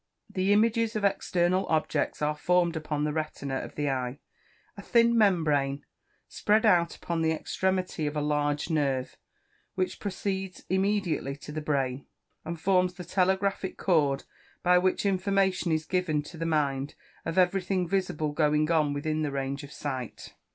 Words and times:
The 0.31 0.51
images 0.51 0.95
of 0.95 1.03
external 1.03 1.67
objects 1.67 2.23
are 2.23 2.35
formed 2.35 2.75
upon 2.75 3.03
the 3.03 3.13
retina 3.13 3.57
of 3.57 3.75
the 3.75 3.91
eye, 3.91 4.17
a 4.75 4.81
thin 4.81 5.15
membrane, 5.15 5.85
spread 6.27 6.65
out 6.65 6.95
upon 6.95 7.21
the 7.21 7.31
extremity 7.31 8.07
of 8.07 8.15
a 8.15 8.19
large 8.21 8.71
nerve, 8.71 9.15
which 9.75 9.99
proceeds 9.99 10.65
immediately 10.71 11.35
to 11.35 11.51
the 11.51 11.61
brain, 11.61 12.07
and 12.43 12.59
forms 12.59 12.95
the 12.95 13.05
telegraphic 13.05 13.77
cord 13.77 14.23
by 14.63 14.79
which 14.79 15.05
information 15.05 15.71
is 15.71 15.85
given 15.85 16.23
to 16.23 16.35
the 16.39 16.47
mind, 16.47 16.95
of 17.23 17.37
everything 17.37 17.87
visible 17.87 18.31
going 18.31 18.71
on 18.71 18.93
within 18.93 19.21
the 19.21 19.29
range 19.29 19.63
of 19.63 19.71
sight. 19.71 20.33